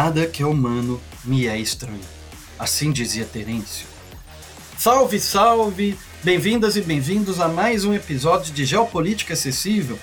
[0.00, 1.98] nada que é humano me é estranho.
[2.56, 3.84] Assim dizia Terêncio.
[4.78, 5.98] Salve, salve!
[6.22, 9.98] Bem-vindas e bem-vindos a mais um episódio de Geopolítica Acessível,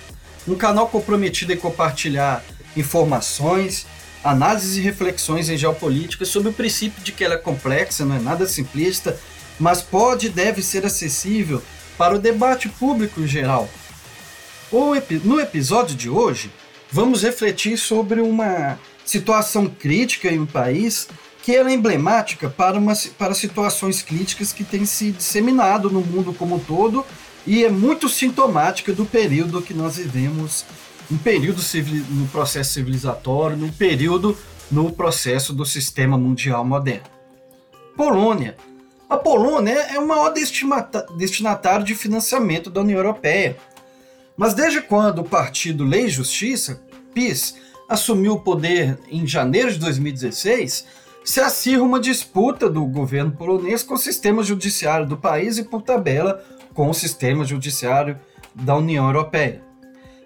[0.45, 2.43] um canal comprometido em compartilhar
[2.75, 3.87] informações,
[4.21, 8.19] análises e reflexões em geopolítica sobre o princípio de que ela é complexa, não é
[8.19, 9.17] nada simplista,
[9.57, 11.63] mas pode e deve ser acessível
[11.97, 13.69] para o debate público em geral.
[15.23, 16.51] No episódio de hoje,
[16.91, 21.07] vamos refletir sobre uma situação crítica em um país
[21.43, 26.55] que é emblemática para, uma, para situações críticas que têm se disseminado no mundo como
[26.55, 27.05] um todo
[27.45, 30.65] e é muito sintomática do período que nós vivemos
[31.11, 34.35] um período civil, no processo civilizatório, num período
[34.71, 37.05] no processo do sistema mundial moderno.
[37.95, 38.57] Polônia.
[39.07, 43.55] A Polônia é o maior destinatário de financiamento da União Europeia.
[44.35, 46.81] Mas desde quando o partido Lei e Justiça,
[47.13, 47.55] PIS,
[47.87, 50.85] assumiu o poder em janeiro de 2016,
[51.23, 55.81] se acirra uma disputa do governo polonês com o sistema judiciário do país e, por
[55.81, 58.19] tabela, com o sistema judiciário
[58.53, 59.63] da União Europeia.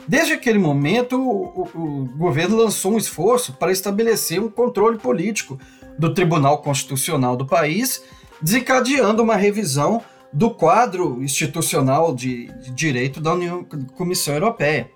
[0.08, 5.60] Desde aquele momento, o, o, o, governo lançou um esforço para estabelecer um controle político
[5.98, 8.02] do Tribunal Constitucional do país,
[8.42, 10.02] desencadeando uma revisão
[10.34, 13.64] do quadro institucional de, de direito da União,
[13.96, 14.90] Comissão Europeia.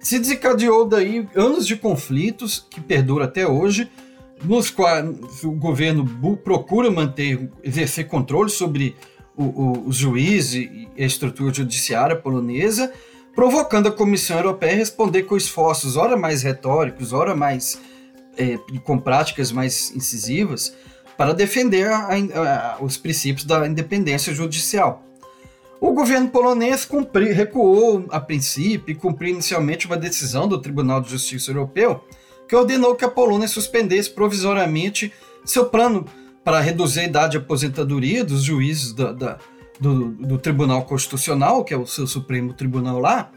[0.00, 3.90] Se desencadeou daí anos de conflitos que perduram até hoje,
[4.42, 6.06] nos quais o governo
[6.42, 8.96] procura manter, exercer controle sobre
[9.36, 12.90] o, o, os juízes e a estrutura judiciária polonesa,
[13.34, 17.78] provocando a Comissão Europeia a responder com esforços, ora mais retóricos, ora mais
[18.38, 20.74] é, com práticas mais incisivas,
[21.16, 25.04] para defender a, a, os princípios da independência judicial.
[25.80, 31.10] O governo polonês cumpri, recuou a princípio e cumpriu inicialmente uma decisão do Tribunal de
[31.10, 32.04] Justiça Europeu
[32.46, 35.12] que ordenou que a Polônia suspendesse provisoriamente
[35.44, 36.04] seu plano
[36.44, 39.38] para reduzir a idade de aposentadoria dos juízes da, da
[39.78, 43.30] do, do, Tribunal Constitucional, que é o seu Supremo Tribunal lá,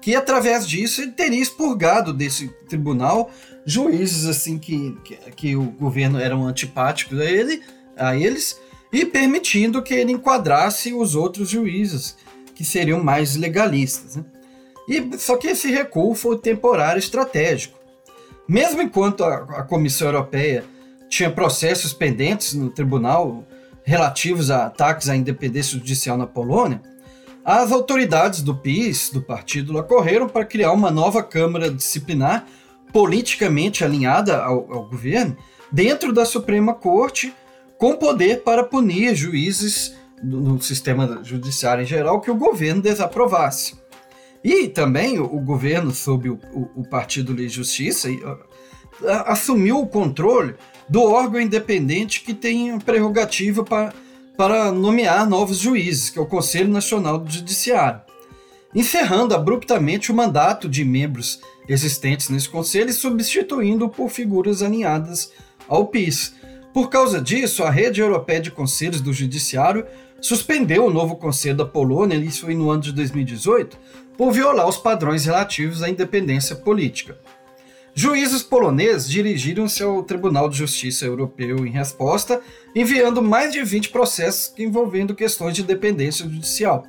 [0.00, 3.30] que através disso ele teria expurgado desse tribunal
[3.66, 7.62] juízes assim que, que, que o governo eram antipáticos a ele,
[7.96, 8.58] a eles,
[8.92, 12.16] e permitindo que ele enquadrasse os outros juízes
[12.54, 14.16] que seriam mais legalistas.
[14.16, 14.24] Né?
[14.88, 17.78] E, só que esse recuo foi temporário estratégico.
[18.48, 20.64] Mesmo enquanto a, a Comissão Europeia
[21.08, 23.44] tinha processos pendentes no tribunal
[23.84, 26.82] relativos a ataques à independência judicial na Polônia,
[27.44, 32.46] as autoridades do PIS, do partido, lá correram para criar uma nova Câmara Disciplinar
[32.92, 35.36] politicamente alinhada ao, ao governo
[35.72, 37.32] dentro da Suprema Corte,
[37.80, 43.74] com poder para punir juízes no sistema judiciário em geral que o governo desaprovasse.
[44.44, 48.10] E também o, governo, sob o, o, o Partido Lei e Justiça,
[49.24, 50.56] assumiu o controle
[50.90, 53.94] do órgão independente que tem prerrogativa para,
[54.36, 58.02] para nomear novos juízes, que é o Conselho Nacional do Judiciário,
[58.74, 65.32] encerrando abruptamente o mandato de membros existentes nesse conselho e substituindo por figuras alinhadas
[65.66, 66.34] ao PIS.
[66.72, 69.84] Por causa disso, a Rede Europeia de Conselhos do Judiciário
[70.20, 73.76] suspendeu o novo Conselho da Polônia, isso foi no ano de 2018,
[74.16, 77.18] por violar os padrões relativos à independência política.
[77.92, 82.40] Juízes poloneses dirigiram-se ao Tribunal de Justiça Europeu em resposta,
[82.74, 86.86] enviando mais de 20 processos envolvendo questões de independência judicial.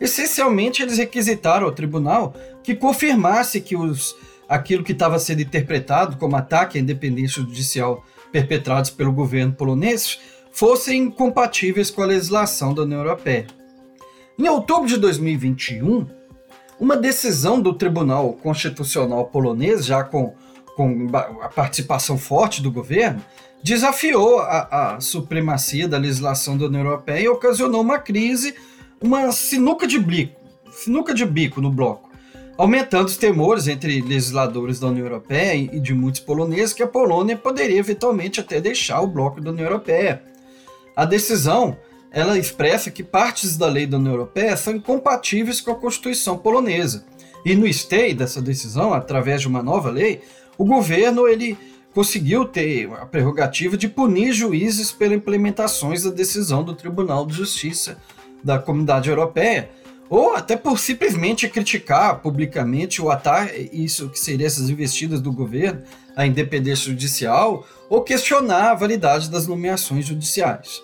[0.00, 4.16] Essencialmente, eles requisitaram ao tribunal que confirmasse que os,
[4.48, 10.18] aquilo que estava sendo interpretado como ataque à independência judicial perpetrados pelo governo polonês
[10.50, 13.46] fossem compatíveis com a legislação da União Europeia.
[14.38, 16.06] Em outubro de 2021,
[16.80, 20.34] uma decisão do Tribunal Constitucional polonês, já com,
[20.76, 23.22] com a participação forte do governo,
[23.62, 28.54] desafiou a, a supremacia da legislação da União Europeia e ocasionou uma crise,
[29.00, 30.40] uma sinuca de bico,
[30.70, 32.07] sinuca de bico no bloco,
[32.58, 37.36] aumentando os temores entre legisladores da União Europeia e de muitos poloneses que a Polônia
[37.36, 40.24] poderia eventualmente até deixar o bloco da União Europeia.
[40.96, 41.78] A decisão
[42.10, 47.04] ela expressa que partes da lei da União Europeia são incompatíveis com a Constituição polonesa.
[47.44, 50.22] E no stay dessa decisão, através de uma nova lei,
[50.56, 51.56] o governo ele
[51.94, 57.98] conseguiu ter a prerrogativa de punir juízes pelas implementações da decisão do Tribunal de Justiça
[58.42, 59.70] da Comunidade Europeia,
[60.10, 65.82] ou até por simplesmente criticar publicamente o ataque, isso que seria essas investidas do governo
[66.16, 70.82] à independência judicial, ou questionar a validade das nomeações judiciais.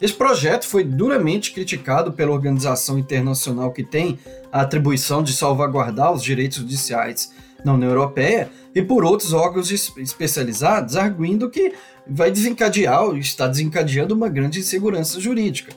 [0.00, 4.18] Esse projeto foi duramente criticado pela organização internacional que tem
[4.52, 7.32] a atribuição de salvaguardar os direitos judiciais
[7.64, 11.72] na União Europeia e por outros órgãos especializados, arguindo que
[12.06, 15.72] vai desencadear ou está desencadeando uma grande insegurança jurídica.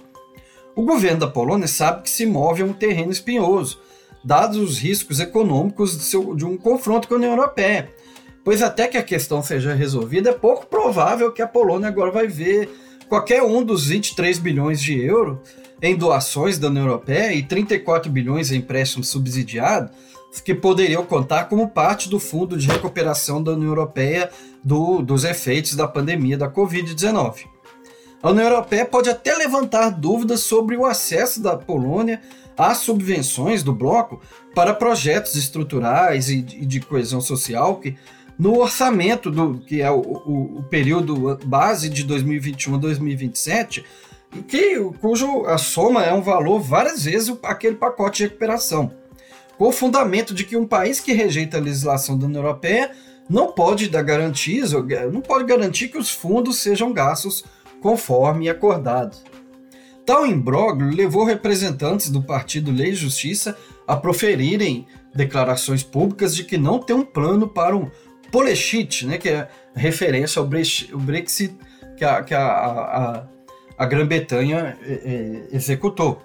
[0.76, 3.80] O governo da Polônia sabe que se move a um terreno espinhoso,
[4.24, 7.90] dados os riscos econômicos de, seu, de um confronto com a União Europeia,
[8.44, 12.28] pois até que a questão seja resolvida, é pouco provável que a Polônia agora vai
[12.28, 12.70] ver
[13.08, 15.40] qualquer um dos 23 bilhões de euros
[15.82, 19.92] em doações da União Europeia e 34 bilhões em empréstimos subsidiados
[20.44, 24.30] que poderiam contar como parte do Fundo de Recuperação da União Europeia
[24.64, 27.46] do, dos efeitos da pandemia da Covid-19.
[28.22, 32.22] A União Europeia pode até levantar dúvidas sobre o acesso da Polônia
[32.58, 34.22] às subvenções do bloco
[34.54, 37.96] para projetos estruturais e de, coesão social que
[38.38, 43.86] no orçamento do que é o, o, o período base de 2021 a 2027,
[44.48, 48.92] que, cujo a soma é um valor várias vezes aquele pacote de recuperação,
[49.58, 52.92] com o fundamento de que um país que rejeita a legislação da União Europeia
[53.30, 54.72] não pode dar garantias,
[55.12, 57.46] não pode garantir que os fundos sejam gastos
[57.82, 59.18] conforme acordado.
[60.06, 63.56] Tal imbróglio levou representantes do Partido Lei e Justiça
[63.88, 67.90] a proferirem declarações públicas de que não tem um plano para um
[68.32, 71.56] Poleshit, né, que é referência ao Brexit
[71.98, 73.24] que a, que a, a,
[73.78, 76.22] a Grã-Bretanha é, é, executou.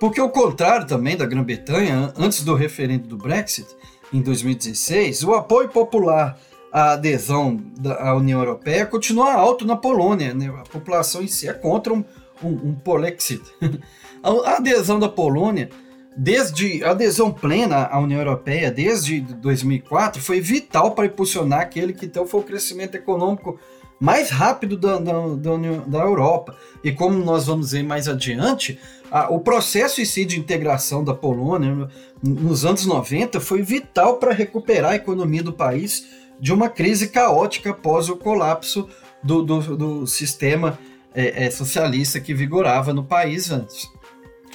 [0.00, 3.68] Porque, ao contrário também da Grã-Bretanha, antes do referendo do Brexit,
[4.12, 6.38] em 2016, o apoio popular
[6.74, 7.60] à adesão
[8.00, 10.34] à União Europeia continua alto na Polônia.
[10.34, 10.48] Né?
[10.48, 12.04] A população em si é contra um,
[12.42, 13.44] um, um Polexit.
[14.20, 15.70] a adesão da Polônia
[16.16, 22.06] desde a adesão plena à União Europeia desde 2004 foi vital para impulsionar aquele que
[22.06, 23.56] então foi o crescimento econômico
[24.00, 25.56] mais rápido da, da, da,
[25.86, 26.56] da Europa.
[26.82, 28.80] E como nós vamos ver mais adiante,
[29.12, 31.88] a, o processo em si de integração da Polônia
[32.20, 37.70] nos anos 90 foi vital para recuperar a economia do país de uma crise caótica
[37.70, 38.86] após o colapso
[39.22, 40.78] do, do, do sistema
[41.14, 43.88] é, é, socialista que vigorava no país antes.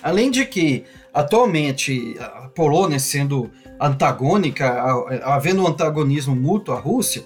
[0.04, 3.50] Além de que Atualmente, a Polônia sendo
[3.80, 4.66] antagônica,
[5.24, 7.24] havendo um antagonismo mútuo à Rússia,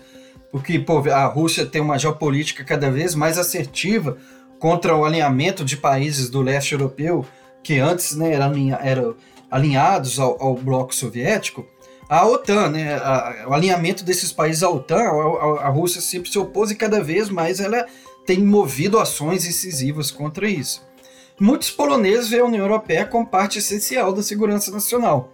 [0.51, 4.18] porque pô, a Rússia tem uma geopolítica cada vez mais assertiva
[4.60, 7.25] contra o alinhamento de países do leste europeu
[7.62, 9.15] que antes né, eram, eram
[9.51, 11.65] alinhados ao, ao, bloco soviético,
[12.10, 16.38] a OTAN, né, a, o alinhamento desses países à OTAN, a, a, Rússia sempre se
[16.38, 17.86] opôs e cada vez mais ela
[18.26, 20.82] tem movido ações incisivas contra isso.
[21.40, 25.32] Muitos poloneses veem a União Europeia como parte essencial da segurança nacional.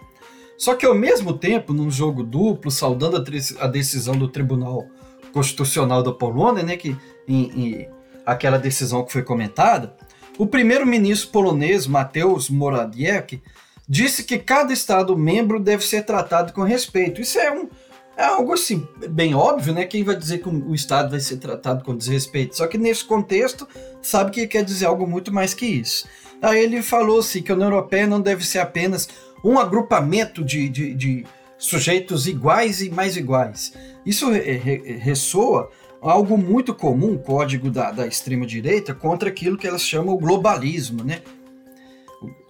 [0.57, 4.87] Só que, ao mesmo tempo, num jogo duplo, saudando a, a decisão do Tribunal
[5.31, 7.89] Constitucional da Polônia, né, que, em, em,
[8.25, 9.95] aquela decisão que foi comentada,
[10.37, 13.41] o primeiro-ministro polonês, Mateusz Morawiecki,
[13.89, 17.19] disse que cada Estado membro deve ser tratado com respeito.
[17.19, 17.67] Isso é um,
[18.15, 19.85] é algo assim, bem óbvio, né?
[19.85, 22.55] Quem vai dizer que o Estado vai ser tratado com desrespeito?
[22.55, 23.67] Só que nesse contexto,
[24.01, 26.07] sabe que quer dizer algo muito mais que isso.
[26.41, 29.09] Aí ele falou assim, que a União Europeia não deve ser apenas
[29.43, 31.25] um agrupamento de, de, de
[31.57, 33.73] sujeitos iguais e mais iguais.
[34.05, 35.69] Isso re, re, ressoa
[36.01, 41.21] algo muito comum, código da, da extrema-direita, contra aquilo que elas chamam o globalismo, né?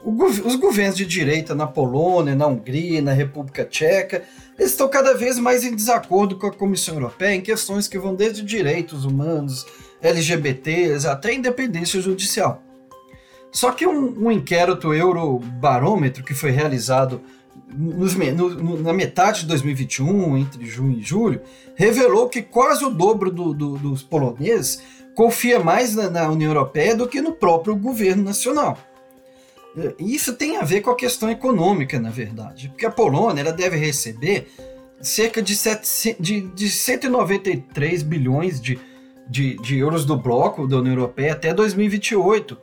[0.03, 4.23] Os governos de direita na Polônia, na Hungria, na República Tcheca,
[4.57, 8.15] eles estão cada vez mais em desacordo com a Comissão Europeia em questões que vão
[8.15, 9.65] desde direitos humanos,
[10.01, 12.63] LGBTs, até independência judicial.
[13.51, 17.21] Só que um, um inquérito Eurobarômetro que foi realizado
[17.67, 21.41] nos, no, na metade de 2021, entre junho e julho,
[21.75, 24.81] revelou que quase o dobro do, do, dos poloneses
[25.15, 28.77] confia mais na, na União Europeia do que no próprio governo nacional.
[29.97, 33.77] Isso tem a ver com a questão econômica, na verdade, porque a Polônia ela deve
[33.77, 34.47] receber
[35.01, 38.79] cerca de, 7, de, de 193 bilhões de,
[39.29, 42.57] de, de euros do bloco da União Europeia até 2028.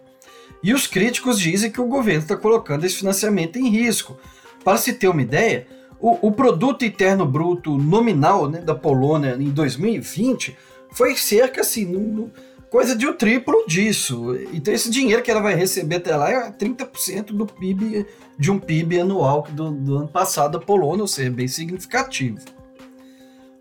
[0.63, 4.19] E os críticos dizem que o governo está colocando esse financiamento em risco.
[4.65, 5.67] Para se ter uma ideia,
[6.01, 10.57] o, o produto interno bruto nominal né, da Polônia em 2020
[10.91, 12.33] foi cerca assim, no, no,
[12.71, 14.37] coisa de o triplo disso.
[14.53, 18.07] Então esse dinheiro que ela vai receber até lá é 30% do PIB,
[18.39, 22.39] de um PIB anual do, do ano passado da Polônia, ou seja, bem significativo.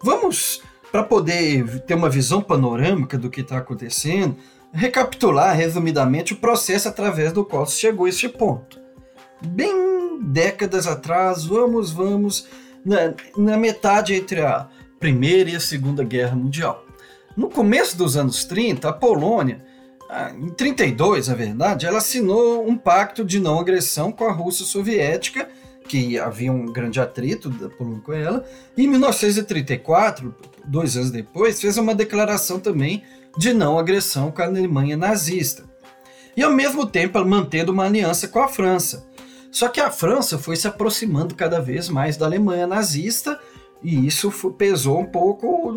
[0.04, 4.38] Vamos, para poder ter uma visão panorâmica do que está acontecendo,
[4.72, 8.80] recapitular resumidamente o processo através do qual se chegou a este ponto.
[9.42, 12.48] bem décadas atrás, vamos, vamos,
[12.86, 14.68] na, na metade entre a
[15.00, 16.85] Primeira e a Segunda Guerra Mundial.
[17.36, 19.64] No começo dos anos 30, a Polônia,
[20.40, 25.50] em 32, na verdade, ela assinou um pacto de não agressão com a Rússia Soviética,
[25.88, 30.34] que havia um grande atrito da Polônia com ela, e em 1934,
[30.66, 33.04] dois anos depois, fez uma declaração também
[33.38, 35.66] de não agressão com a Alemanha nazista.
[36.38, 39.06] E ao mesmo tempo mantendo uma aliança com a França.
[39.52, 43.40] Só que a França foi se aproximando cada vez mais da Alemanha nazista,
[43.84, 45.72] e isso pesou um pouco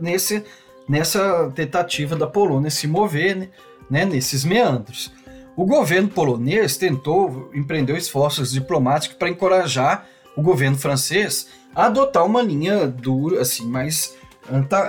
[0.00, 0.42] nesse
[0.88, 3.48] nessa tentativa da Polônia se mover né,
[3.90, 5.12] né, nesses meandros.
[5.56, 12.42] O governo polonês tentou empreender esforços diplomáticos para encorajar o governo francês a adotar uma
[12.42, 14.16] linha dura, assim, mais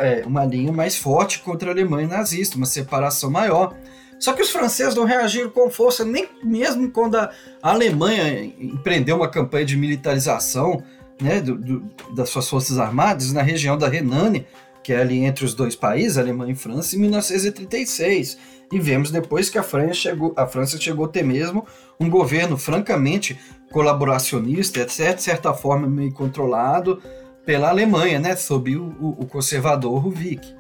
[0.02, 3.76] é, uma linha mais forte contra a Alemanha nazista, uma separação maior.
[4.20, 9.28] Só que os franceses não reagiram com força, nem mesmo quando a Alemanha empreendeu uma
[9.28, 10.84] campanha de militarização
[11.22, 14.46] né, do, do, das suas forças armadas na região da Renânia,
[14.86, 18.38] que é ali entre os dois países, Alemanha e França, em 1936.
[18.72, 21.66] E vemos depois que a França chegou, a França chegou a ter mesmo
[22.00, 23.36] um governo francamente
[23.72, 27.02] colaboracionista, de certa forma meio controlado
[27.44, 30.54] pela Alemanha, né, sob o, o conservador Ruvik.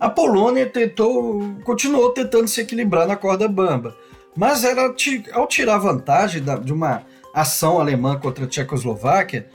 [0.00, 3.96] A Polônia tentou, continuou tentando se equilibrar na corda bamba,
[4.36, 4.92] mas ela,
[5.32, 9.48] ao tirar vantagem de uma ação alemã contra a Tchecoslováquia,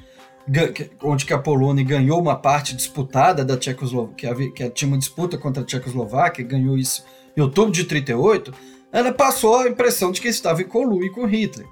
[1.02, 5.38] onde que a Polônia ganhou uma parte disputada da Tchecoslováquia, que, que tinha uma disputa
[5.38, 7.04] contra a Tchecoslováquia, ganhou isso
[7.36, 8.54] em outubro de 38,
[8.92, 11.68] ela passou a impressão de que estava em conluio com Hitler.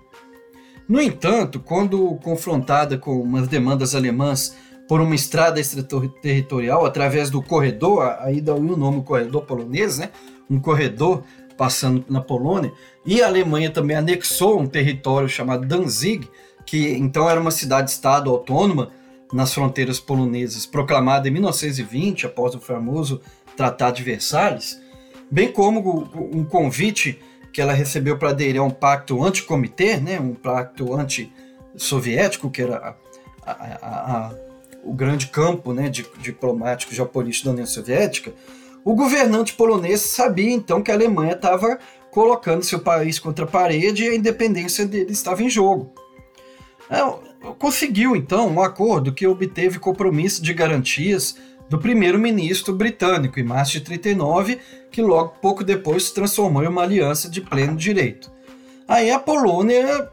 [0.88, 4.56] No entanto, quando confrontada com umas demandas alemãs
[4.88, 10.10] por uma estrada extraterritorial através do corredor, aí dá o nome corredor polonês, né?
[10.50, 11.24] um corredor
[11.58, 12.74] passando na Polônia,
[13.06, 16.28] e a Alemanha também anexou um território chamado Danzig,
[16.66, 18.92] que então era uma cidade-estado autônoma
[19.34, 23.22] nas fronteiras polonesas, proclamada em 1920, após o famoso
[23.56, 24.82] Tratado de Versalhes,
[25.30, 27.20] bem como um convite
[27.54, 32.96] que ela recebeu para aderir a um pacto anticomitê, né, um pacto anti-soviético, que era
[33.46, 34.36] a, a, a,
[34.84, 38.34] o grande campo né, de, diplomático geopolítico da União Soviética,
[38.84, 41.78] o governante polonês sabia então que a Alemanha estava
[42.10, 45.94] colocando seu país contra a parede e a independência dele estava em jogo.
[46.90, 51.36] É, conseguiu, então, um acordo que obteve compromisso de garantias
[51.70, 54.60] do primeiro-ministro britânico em março de 39,
[54.92, 58.30] que logo pouco depois se transformou em uma aliança de pleno direito.
[58.86, 60.10] Aí a Polônia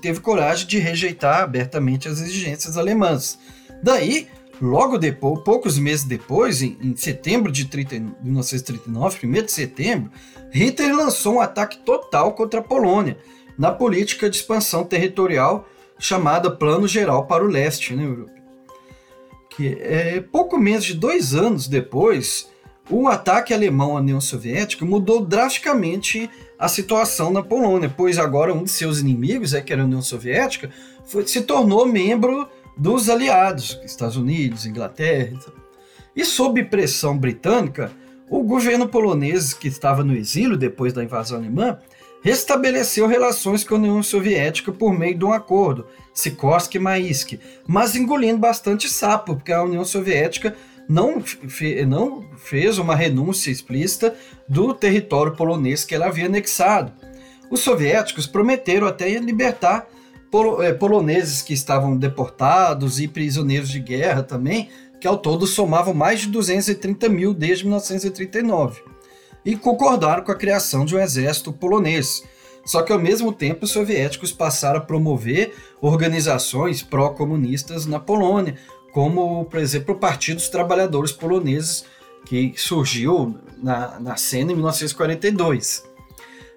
[0.00, 3.40] teve coragem de rejeitar abertamente as exigências alemãs.
[3.82, 4.28] Daí,
[4.62, 10.12] logo depois, poucos meses depois, em, em setembro de 30, 1939, 1 de setembro,
[10.52, 13.18] Hitler lançou um ataque total contra a Polônia
[13.58, 15.68] na política de expansão territorial
[16.00, 18.32] chamada Plano Geral para o Leste né, Europa.
[19.50, 22.48] Que é, pouco menos de dois anos depois,
[22.88, 26.28] o ataque alemão à União Soviética mudou drasticamente
[26.58, 30.02] a situação na Polônia, pois agora um de seus inimigos, é, que era a União
[30.02, 30.70] Soviética,
[31.04, 35.38] foi, se tornou membro dos aliados, Estados Unidos, Inglaterra.
[36.16, 37.92] E sob pressão britânica,
[38.28, 41.78] o governo polonês, que estava no exílio depois da invasão alemã,
[42.22, 48.88] restabeleceu relações com a União Soviética por meio de um acordo, Sikorsky-Maisky, mas engolindo bastante
[48.88, 50.54] sapo, porque a União Soviética
[50.88, 51.22] não,
[51.86, 54.14] não fez uma renúncia explícita
[54.48, 56.92] do território polonês que ela havia anexado.
[57.50, 59.88] Os soviéticos prometeram até libertar
[60.60, 64.68] é, poloneses que estavam deportados e prisioneiros de guerra também,
[65.00, 68.89] que ao todo somavam mais de 230 mil desde 1939
[69.50, 72.22] e concordaram com a criação de um exército polonês.
[72.64, 78.56] Só que ao mesmo tempo os soviéticos passaram a promover organizações pró-comunistas na Polônia,
[78.92, 81.84] como, por exemplo, o Partido dos Trabalhadores Poloneses,
[82.26, 85.82] que surgiu na, na cena em 1942.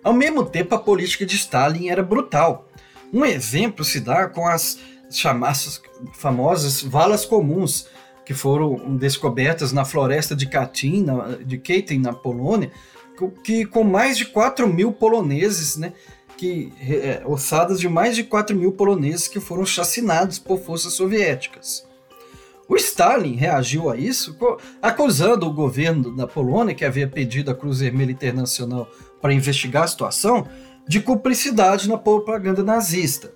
[0.03, 2.69] Ao mesmo tempo, a política de Stalin era brutal.
[3.11, 4.77] Um exemplo se dá com as
[5.09, 5.81] chamadas
[6.13, 7.87] famosas valas comuns,
[8.25, 12.71] que foram descobertas na floresta de Katyn, na, de Katyn, na Polônia,
[13.43, 15.93] que com mais de 4 mil poloneses, né,
[16.37, 21.85] que, é, ossadas de mais de 4 mil poloneses que foram chacinados por forças soviéticas.
[22.67, 24.35] O Stalin reagiu a isso,
[24.81, 28.89] acusando o governo da Polônia, que havia pedido à Cruz Vermelha Internacional
[29.21, 30.47] para investigar a situação,
[30.87, 33.31] de cumplicidade na propaganda nazista.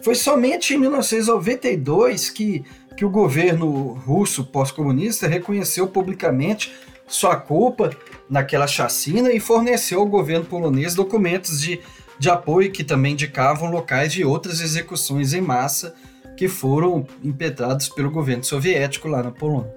[0.00, 2.64] Foi somente em 1992 que
[3.02, 6.72] que o governo russo pós-comunista reconheceu publicamente
[7.08, 7.90] sua culpa
[8.30, 11.80] naquela chacina e forneceu ao governo polonês documentos de,
[12.16, 15.96] de apoio que também indicavam locais de outras execuções em massa
[16.36, 19.74] que foram impetrados pelo governo soviético lá na Polônia.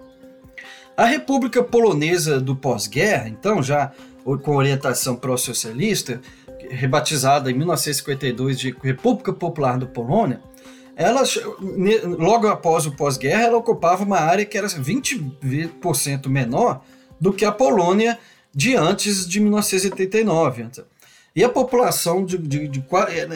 [0.96, 3.91] A República Polonesa do pós-guerra, então, já
[4.44, 6.22] com orientação pró-socialista,
[6.70, 10.39] rebatizada em 1952 de República Popular da Polônia,
[10.96, 11.24] ela,
[12.18, 16.82] logo após o pós-guerra, ela ocupava uma área que era 20% menor
[17.20, 18.18] do que a Polônia
[18.54, 20.70] de antes de 1989.
[21.36, 22.84] E a população de, de, de,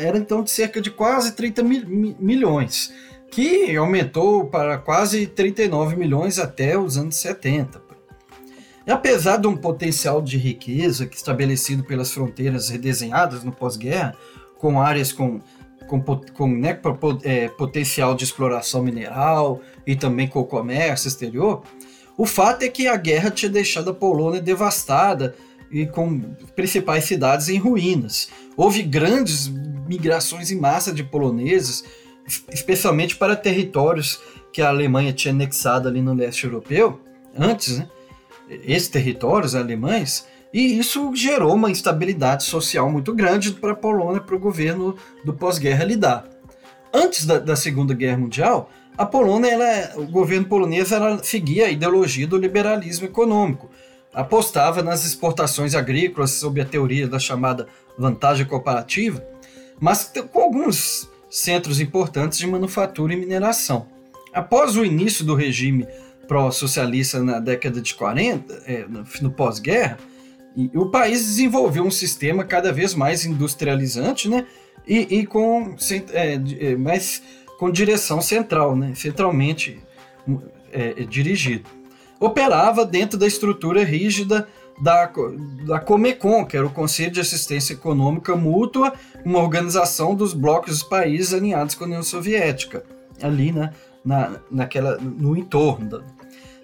[0.02, 2.94] era então de cerca de quase 30 mil, milhões,
[3.30, 7.82] que aumentou para quase 39 milhões até os anos 70.
[8.88, 14.16] E apesar de um potencial de riqueza que estabelecido pelas fronteiras redesenhadas no pós-guerra,
[14.58, 15.42] com áreas com,
[15.90, 16.80] com, com né,
[17.24, 21.64] é, potencial de exploração mineral e também com o comércio exterior,
[22.16, 25.36] o fato é que a guerra tinha deixado a Polônia devastada
[25.72, 26.20] e com
[26.56, 28.30] principais cidades em ruínas.
[28.56, 29.48] Houve grandes
[29.88, 31.84] migrações em massa de poloneses,
[32.52, 34.20] especialmente para territórios
[34.54, 37.00] que a Alemanha tinha anexado ali no leste europeu,
[37.38, 37.90] antes, né?
[38.50, 44.36] esses territórios alemães, e isso gerou uma instabilidade social muito grande para a Polônia, para
[44.36, 46.26] o governo do pós-guerra lidar.
[46.94, 51.70] Antes da, da, Segunda Guerra Mundial, a Polônia, ela, o governo polonês ela seguia a
[51.70, 53.70] ideologia do liberalismo econômico,
[54.12, 59.24] apostava nas exportações agrícolas sob a teoria da chamada vantagem comparativa,
[59.80, 63.88] mas com alguns centros importantes de manufatura e mineração.
[64.34, 65.88] Após o início do regime
[66.28, 69.32] pró-socialista na década de 40, é, no, no
[70.56, 74.46] pós-guerra, o país desenvolveu um sistema cada vez mais industrializante, né?
[74.88, 75.76] E, e com,
[76.14, 77.22] é, é, mais
[77.58, 78.94] com direção central, né?
[78.96, 79.80] Centralmente
[80.72, 81.70] é, dirigido.
[82.20, 84.48] Operava dentro da estrutura rígida
[84.82, 85.12] da,
[85.66, 88.94] da Comecon, que era o Conselho de Assistência Econômica Mútua,
[89.26, 92.84] uma organização dos blocos dos países alinhados com a União Soviética,
[93.22, 96.04] ali né, na, naquela, no entorno.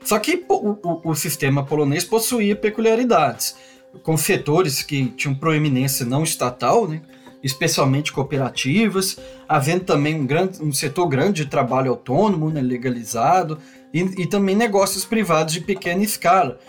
[0.03, 3.55] Só que o, o, o sistema polonês possuía peculiaridades,
[4.03, 7.01] com setores que tinham proeminência não estatal, né,
[7.43, 13.59] especialmente cooperativas, havendo também um, grande, um setor grande de trabalho autônomo, né, legalizado,
[13.93, 16.59] e, e também negócios privados de pequena escala,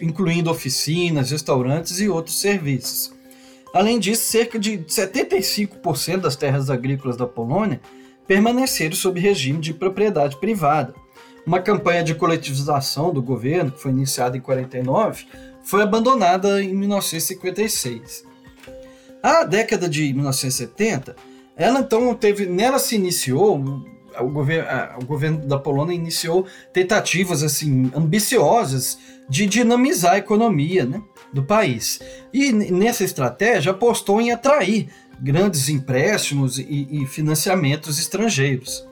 [0.00, 3.12] incluindo oficinas, restaurantes e outros serviços.
[3.72, 7.80] Além disso, cerca de 75% das terras agrícolas da Polônia
[8.26, 10.94] permaneceram sob regime de propriedade privada,
[11.48, 15.24] uma campanha de coletivização do governo, que foi iniciada em 49,
[15.64, 18.22] foi abandonada em 1956.
[19.22, 21.16] A década de 1970,
[21.56, 23.58] ela então teve, nela se iniciou
[24.20, 24.68] o governo,
[25.00, 31.00] o governo da Polônia iniciou tentativas assim ambiciosas de dinamizar a economia né,
[31.32, 31.98] do país.
[32.32, 38.87] E nessa estratégia apostou em atrair grandes empréstimos e, e financiamentos estrangeiros.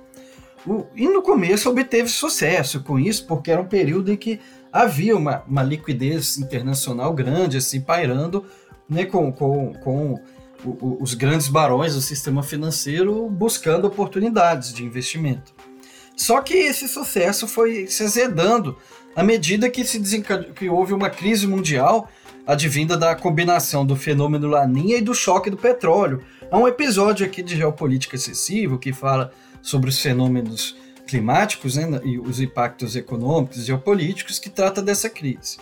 [0.94, 4.40] E no começo obteve sucesso com isso, porque era um período em que
[4.72, 8.44] havia uma, uma liquidez internacional grande, assim, pairando,
[8.88, 10.20] né, com, com, com
[11.00, 15.54] os grandes barões do sistema financeiro buscando oportunidades de investimento.
[16.16, 18.76] Só que esse sucesso foi se azedando
[19.14, 20.00] à medida que, se
[20.54, 22.08] que houve uma crise mundial
[22.46, 26.22] advinda da combinação do fenômeno Laninha e do choque do petróleo.
[26.50, 32.18] Há um episódio aqui de Geopolítica Excessivo que fala sobre os fenômenos climáticos né, e
[32.18, 35.58] os impactos econômicos e geopolíticos que trata dessa crise.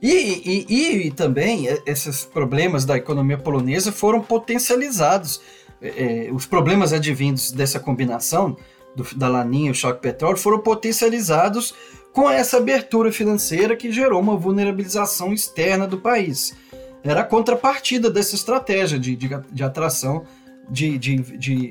[0.00, 5.40] E, e, e, também esses problemas da economia polonesa foram potencializados.
[5.82, 8.56] É, os problemas advindos dessa combinação
[8.96, 11.74] do, da laninha e o choque petróleo foram potencializados
[12.12, 16.54] com essa abertura financeira que gerou uma vulnerabilização externa do país.
[17.02, 20.24] Era a contrapartida dessa estratégia de, de, de atração
[20.68, 21.70] de, de, de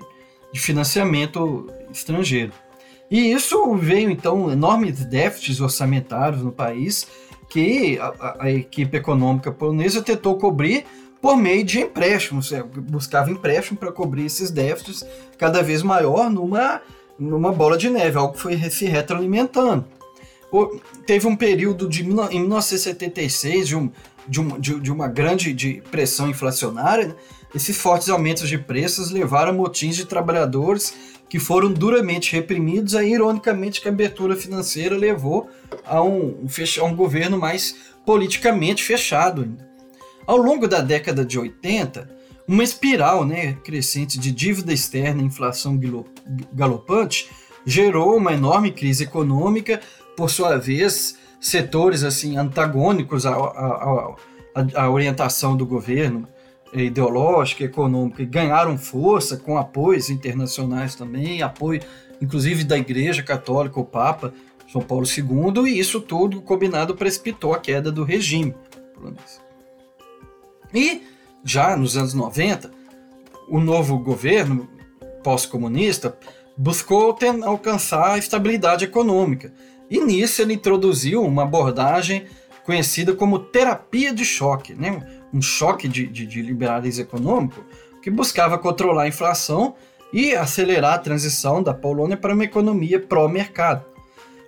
[0.51, 2.53] de financiamento estrangeiro.
[3.09, 7.07] E isso veio então enormes déficits orçamentários no país
[7.49, 10.85] que a, a equipe econômica polonesa tentou cobrir
[11.21, 15.05] por meio de empréstimos, é, buscava empréstimo para cobrir esses déficits
[15.37, 16.81] cada vez maior numa,
[17.17, 19.85] numa bola de neve, algo que foi se retroalimentando.
[21.05, 23.91] Teve um período de, em 1976 de, um,
[24.27, 27.15] de, um, de, de uma grande de pressão inflacionária, né?
[27.53, 30.93] Esses fortes aumentos de preços levaram a motins de trabalhadores
[31.27, 35.49] que foram duramente reprimidos, aí ironicamente que a abertura financeira levou
[35.85, 36.45] a um,
[36.79, 39.55] a um governo mais politicamente fechado.
[40.25, 42.09] Ao longo da década de 80,
[42.47, 45.79] uma espiral né, crescente de dívida externa e inflação
[46.53, 47.29] galopante
[47.65, 49.79] gerou uma enorme crise econômica,
[50.15, 54.15] por sua vez, setores assim antagônicos à, à,
[54.55, 56.27] à, à orientação do governo
[56.73, 61.81] ideológica, econômica, e ganharam força com apoios internacionais também, apoio
[62.21, 64.33] inclusive da Igreja Católica, o Papa
[64.67, 68.53] João Paulo II, e isso tudo combinado precipitou a queda do regime.
[70.73, 71.01] E
[71.43, 72.69] já nos anos 90,
[73.47, 74.69] o novo governo
[75.23, 76.15] pós-comunista
[76.55, 79.51] buscou alcançar a estabilidade econômica.
[79.89, 82.25] E nisso ele introduziu uma abordagem
[82.69, 85.01] conhecida como terapia de choque, né?
[85.33, 87.65] um choque de, de, de liberalismo econômico
[87.99, 89.73] que buscava controlar a inflação
[90.13, 93.83] e acelerar a transição da Polônia para uma economia pró-mercado.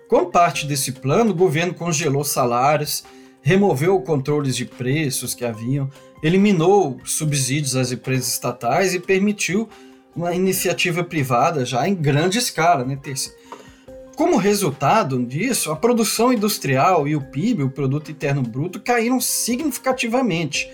[0.08, 3.02] Como parte desse plano, o governo congelou salários,
[3.40, 5.90] removeu controles de preços que haviam,
[6.22, 9.68] eliminou subsídios às empresas estatais e permitiu
[10.14, 12.84] uma iniciativa privada já em grande escala.
[12.84, 12.96] Né?
[14.16, 20.70] Como resultado disso, a produção industrial e o PIB, o Produto Interno Bruto, caíram significativamente.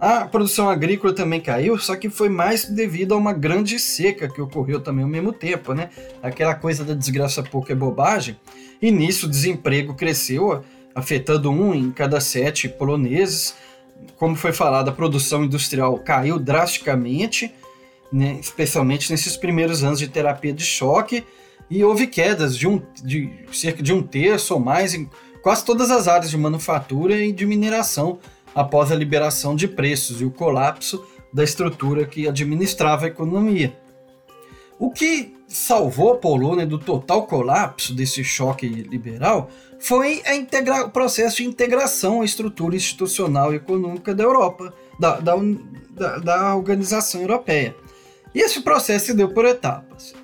[0.00, 4.40] A produção agrícola também caiu, só que foi mais devido a uma grande seca que
[4.40, 5.90] ocorreu também ao mesmo tempo, né?
[6.22, 8.36] Aquela coisa da desgraça pouca é bobagem.
[8.80, 13.54] E nisso o desemprego cresceu, afetando um em cada sete poloneses.
[14.16, 17.52] Como foi falado, a produção industrial caiu drasticamente,
[18.12, 18.38] né?
[18.40, 21.24] especialmente nesses primeiros anos de terapia de choque,
[21.70, 25.08] e houve quedas de, um, de cerca de um terço ou mais em
[25.42, 28.18] quase todas as áreas de manufatura e de mineração
[28.54, 33.76] após a liberação de preços e o colapso da estrutura que administrava a economia.
[34.78, 40.22] O que salvou a Polônia do total colapso desse choque liberal foi
[40.84, 45.36] o processo de integração à estrutura institucional e econômica da Europa, da, da,
[46.18, 47.74] da, Organização Europeia.
[48.34, 50.14] E esse processo se deu por etapas.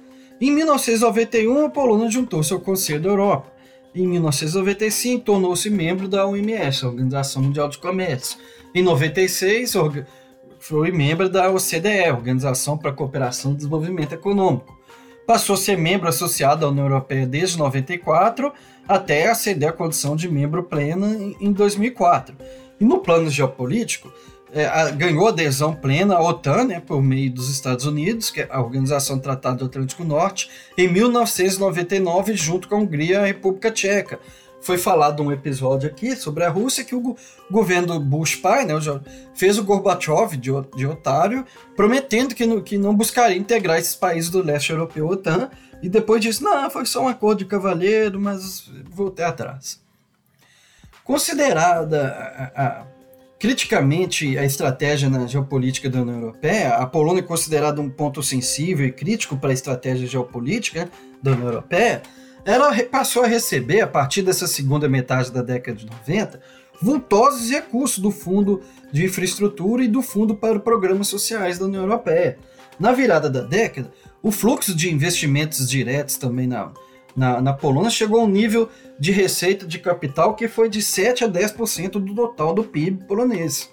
[0.44, 3.50] Em 1991, a Polônia juntou-se ao Conselho da Europa.
[3.94, 8.38] Em 1995, tornou-se membro da OMS, Organização Mundial de Comércio.
[8.74, 9.72] Em 96,
[10.58, 14.78] foi membro da OCDE, Organização para a Cooperação e Desenvolvimento Econômico.
[15.26, 18.52] Passou a ser membro associado à União Europeia desde 94,
[18.86, 22.36] até aceder à condição de membro pleno em 2004.
[22.78, 24.12] E no plano geopolítico,
[24.54, 28.48] é, a, ganhou adesão plena à OTAN, né, por meio dos Estados Unidos, que é
[28.48, 33.26] a Organização do Tratado do Atlântico Norte, em 1999, junto com a Hungria e a
[33.26, 34.20] República Tcheca.
[34.60, 37.16] Foi falado um episódio aqui sobre a Rússia que o
[37.50, 38.74] governo Bush pai né,
[39.34, 41.44] fez o Gorbachev de, de otário,
[41.76, 45.50] prometendo que, no, que não buscaria integrar esses países do leste europeu à OTAN,
[45.82, 49.82] e depois disse, não, foi só um acordo de cavalheiro, mas voltei atrás.
[51.04, 52.93] Considerada a, a
[53.44, 58.86] criticamente a estratégia na geopolítica da União Europeia, a Polônia é considerada um ponto sensível
[58.86, 60.88] e crítico para a estratégia geopolítica
[61.22, 62.00] da União Europeia,
[62.42, 66.40] ela passou a receber, a partir dessa segunda metade da década de 90,
[66.80, 72.38] vultosos recursos do Fundo de Infraestrutura e do Fundo para Programas Sociais da União Europeia.
[72.80, 76.72] Na virada da década, o fluxo de investimentos diretos também na,
[77.16, 81.24] na, na Polônia chegou a um nível de receita de capital que foi de 7
[81.24, 83.70] a 10% do total do PIB polonês.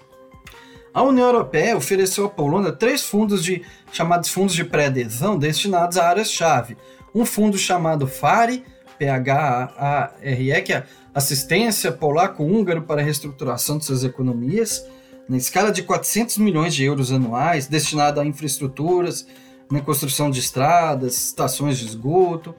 [0.94, 6.06] A União Europeia ofereceu à Polônia três fundos de chamados fundos de pré-adesão destinados a
[6.06, 6.76] áreas-chave.
[7.14, 8.64] Um fundo chamado FARE,
[8.98, 14.86] PHARE, que é Assistência Polaco-Húngaro para a Reestruturação de suas economias,
[15.28, 19.26] na escala de 400 milhões de euros anuais, destinado a infraestruturas,
[19.70, 22.54] na construção de estradas, estações de esgoto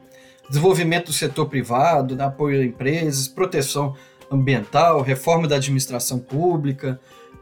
[0.48, 3.94] desenvolvimento do setor privado, né, apoio a empresas, proteção
[4.30, 7.00] ambiental, reforma da administração pública,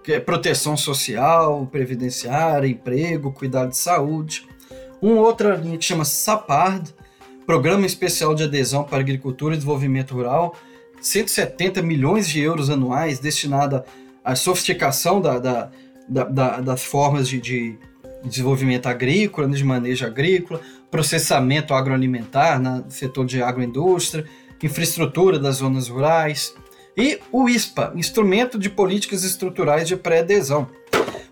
[0.08, 4.46] é proteção social, previdenciária, emprego, cuidado de saúde.
[5.00, 6.92] Uma outra linha que chama SAPARD,
[7.46, 10.56] Programa Especial de Adesão para Agricultura e Desenvolvimento Rural,
[11.00, 13.84] 170 milhões de euros anuais destinada
[14.24, 15.70] à sofisticação da, da,
[16.08, 17.78] da, das formas de, de
[18.24, 20.60] desenvolvimento agrícola, de manejo agrícola,
[20.92, 24.26] processamento agroalimentar no setor de agroindústria,
[24.62, 26.54] infraestrutura das zonas rurais
[26.96, 30.68] e o ISPA, Instrumento de Políticas Estruturais de Pré-Adesão.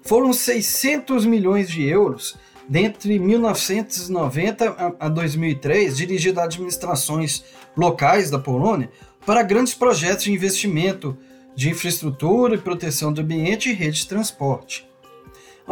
[0.02, 7.44] Foram 600 milhões de euros dentre 1990 a 2003, dirigido a administrações
[7.76, 8.90] locais da Polônia
[9.26, 11.16] para grandes projetos de investimento
[11.54, 14.89] de infraestrutura e proteção do ambiente e rede de transporte.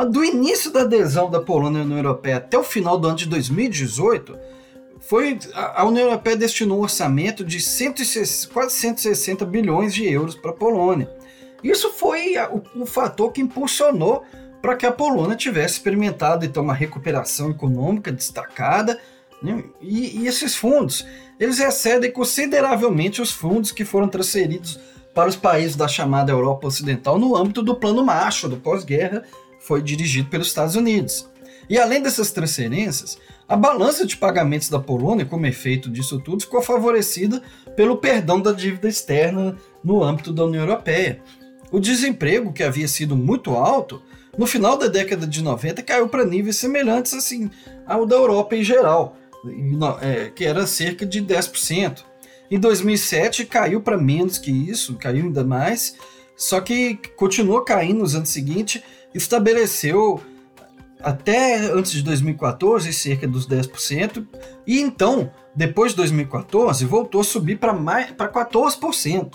[0.05, 3.27] Do início da adesão da Polônia à União Europeia até o final do ano de
[3.27, 4.39] 2018,
[5.01, 10.51] foi, a União Europeia destinou um orçamento de 160, quase 160 bilhões de euros para
[10.51, 11.11] a Polônia.
[11.63, 14.23] Isso foi o, o fator que impulsionou
[14.61, 19.01] para que a Polônia tivesse experimentado então uma recuperação econômica destacada.
[19.43, 19.65] Né?
[19.81, 21.07] E, e, esses fundos
[21.39, 24.79] eles excedem consideravelmente os fundos que foram transferidos
[25.15, 29.25] para os países da chamada Europa Ocidental no âmbito do Plano Marshall, do pós-guerra,
[29.59, 31.29] foi dirigido pelos Estados Unidos.
[31.69, 36.63] E além dessas transferências, a balança de pagamentos da Polônia, como efeito disso tudo, ficou
[36.63, 37.43] favorecida
[37.77, 41.21] pelo perdão da dívida externa no âmbito da União Europeia.
[41.71, 44.03] O desemprego, que havia sido muito alto,
[44.37, 47.51] no final da década de 90 caiu para níveis semelhantes assim
[47.87, 49.17] ao da Europa em geral,
[50.01, 52.05] é, que era cerca de 10%.
[52.51, 55.97] Em 2007 caiu para menos que isso, caiu ainda mais,
[56.37, 58.83] só que continuou caindo nos anos seguintes,
[59.19, 60.21] estabeleceu
[61.01, 64.27] até antes de 2014 cerca dos 10%,
[64.67, 69.35] e então, depois de 2014, voltou a subir para 14%.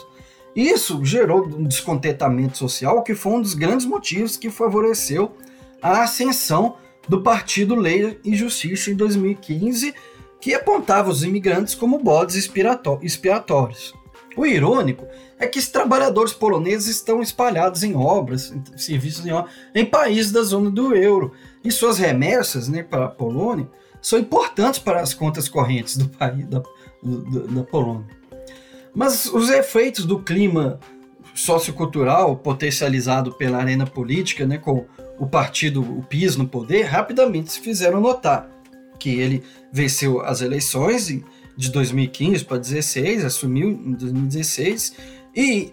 [0.56, 5.36] Isso gerou um descontentamento social, que foi um dos grandes motivos que favoreceu
[5.82, 9.94] a ascensão do Partido Lei e Justiça em 2015,
[10.40, 13.94] que apontava os imigrantes como bodes expiatórios.
[14.36, 15.08] O irônico
[15.40, 19.32] é que os trabalhadores poloneses estão espalhados em obras, em serviços em,
[19.76, 21.32] em países da zona do euro,
[21.64, 23.68] e suas remessas né, para a Polônia
[24.02, 26.62] são importantes para as contas correntes do país da,
[27.02, 28.06] do, da Polônia.
[28.94, 30.80] Mas os efeitos do clima
[31.34, 34.86] sociocultural potencializado pela arena política, né, com
[35.18, 38.50] o partido, o PIS no poder, rapidamente se fizeram notar
[39.00, 41.10] que ele venceu as eleições
[41.56, 44.96] de 2015 para 2016, assumiu em 2016
[45.36, 45.72] e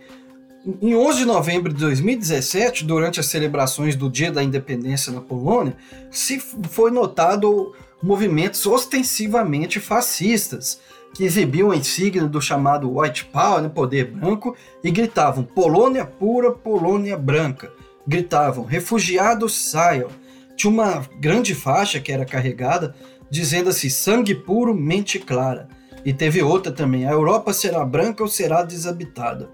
[0.82, 5.74] em 11 de novembro de 2017, durante as celebrações do Dia da Independência na Polônia,
[6.10, 10.78] se foi notado movimentos ostensivamente fascistas,
[11.14, 16.52] que exibiam a insígnia do chamado White Power, né, poder branco, e gritavam Polônia pura,
[16.52, 17.72] Polônia branca.
[18.06, 20.08] Gritavam refugiados saiam.
[20.56, 22.94] Tinha uma grande faixa que era carregada
[23.30, 25.68] dizendo assim sangue puro, mente clara.
[26.04, 29.50] E teve outra também, a Europa será branca ou será desabitada.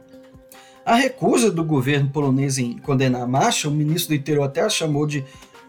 [0.85, 5.05] A recusa do governo polonês em condenar a marcha, o ministro do interior até chamou
[5.05, 5.25] de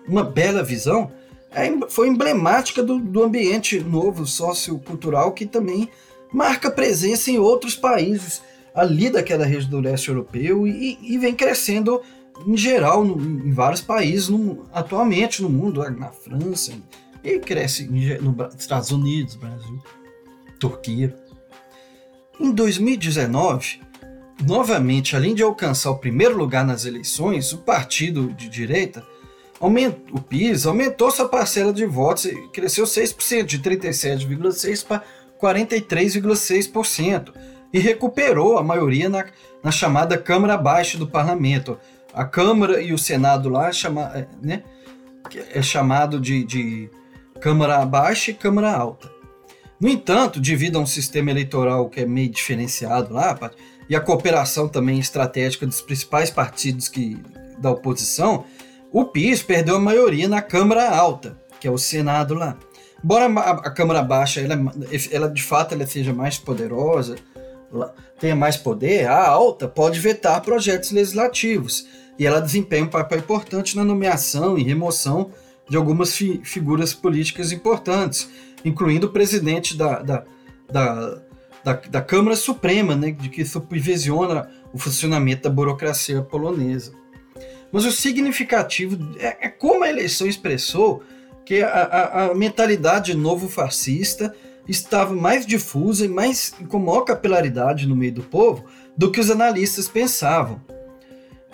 [0.08, 1.12] uma bela visão,
[1.52, 5.90] é, foi emblemática do, do ambiente novo sociocultural que também
[6.32, 8.44] marca presença em outros países
[8.76, 12.02] ali daquela região do leste europeu e, e vem crescendo
[12.46, 16.74] em geral no, em vários países no, atualmente no mundo, na França,
[17.24, 17.88] e cresce
[18.22, 19.82] nos Estados Unidos, Brasil,
[20.60, 21.16] Turquia.
[22.40, 23.82] Em 2019,
[24.46, 29.04] novamente, além de alcançar o primeiro lugar nas eleições, o partido de direita
[29.60, 35.04] o PIS aumentou sua parcela de votos e cresceu 6%, de 37,6% para
[35.42, 37.34] 43,6%,
[37.74, 39.26] e recuperou a maioria na,
[39.64, 41.78] na chamada Câmara Baixa do Parlamento.
[42.14, 44.64] A Câmara e o Senado lá chama, é, né,
[45.54, 46.90] é chamado de, de
[47.40, 49.10] Câmara Baixa e Câmara Alta.
[49.80, 53.38] No entanto, devido a um sistema eleitoral que é meio diferenciado lá,
[53.90, 57.18] e a cooperação também estratégica dos principais partidos que,
[57.60, 58.44] da oposição,
[58.92, 62.58] o PIS perdeu a maioria na Câmara Alta, que é o Senado lá.
[63.04, 64.56] Embora a, Câmara Baixa, ela,
[65.12, 67.16] ela, de fato ela seja mais poderosa,
[68.20, 71.86] tenha mais poder, a alta pode vetar projetos legislativos
[72.18, 75.32] e ela desempenha um papel importante na nomeação e remoção
[75.70, 78.30] de algumas fi figuras políticas importantes,
[78.64, 80.24] incluindo o presidente da, da,
[80.72, 81.22] da,
[81.64, 86.94] da, da Câmara Suprema, né, de que supervisiona o funcionamento da burocracia polonesa.
[87.72, 91.04] Mas o significativo é, é como a eleição expressou
[91.46, 94.34] que a, a, a, mentalidade novo fascista
[94.68, 98.66] estava mais difusa e mais com maior capilaridade no meio do povo
[98.98, 100.62] do que os analistas pensavam.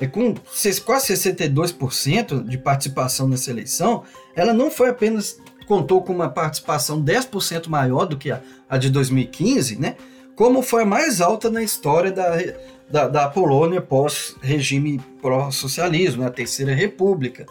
[0.03, 0.35] É com
[0.83, 4.03] quase 62% de participação nessa eleição,
[4.35, 8.89] ela não foi apenas contou com uma participação 10% maior do que a, a de
[8.89, 9.95] 2015, né?
[10.35, 12.35] Como foi a mais alta na história da,
[12.89, 16.27] da, da Polônia pós-regime pró-socialismo, né?
[16.27, 17.45] a Terceira República.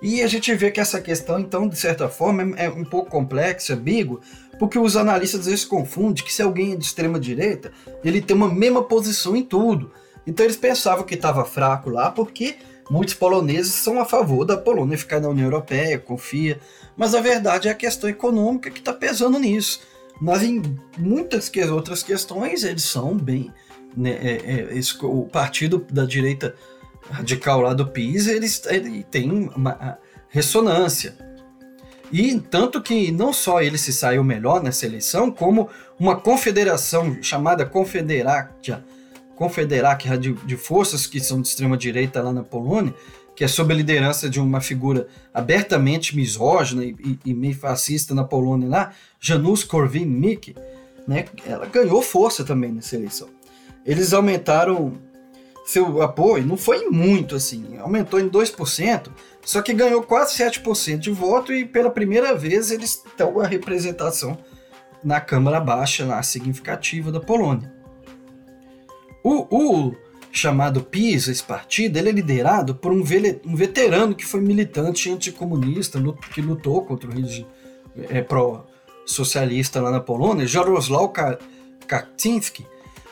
[0.00, 3.74] E a gente vê que essa questão, então, de certa forma, é um pouco complexa,
[3.74, 4.20] ambígua,
[4.58, 7.70] porque os analistas às vezes confundem que se alguém é de extrema direita,
[8.02, 9.92] ele tem uma mesma posição em tudo.
[10.28, 12.56] Então eles pensavam que estava fraco lá porque
[12.90, 16.60] muitos poloneses são a favor da Polônia ficar na União Europeia, confia.
[16.94, 19.80] Mas a verdade é a questão econômica que está pesando nisso.
[20.20, 20.62] Mas em
[20.98, 23.50] muitas que outras questões eles são bem.
[23.96, 26.54] Né, é, é, esse, o partido da direita
[27.10, 31.16] radical lá do PIS eles, ele tem uma ressonância.
[32.12, 37.64] E tanto que não só ele se saiu melhor nessa eleição, como uma confederação chamada
[37.64, 38.84] Confederatia,
[39.38, 42.92] Confederacia de, de forças que são de extrema direita lá na Polônia,
[43.36, 48.12] que é sob a liderança de uma figura abertamente misógina e, e, e meio fascista
[48.12, 50.56] na Polônia lá, Janusz Korwin-Mikke,
[51.06, 53.28] né, ela ganhou força também nessa eleição.
[53.86, 54.98] Eles aumentaram
[55.64, 59.08] seu apoio não foi muito assim, aumentou em 2%,
[59.44, 64.36] só que ganhou quase 7% de voto e pela primeira vez eles estão a representação
[65.04, 67.77] na Câmara Baixa lá, significativa da Polônia.
[69.28, 69.94] O, o
[70.32, 73.02] chamado PIS, esse partido, ele é liderado por um,
[73.44, 76.00] um veterano que foi militante anticomunista,
[76.32, 77.46] que lutou contra o regime
[78.08, 81.12] é, pró-socialista lá na Polônia, Jarosław
[81.86, 82.64] Kaczynski,